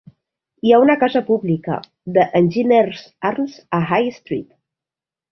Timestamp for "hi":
0.67-0.71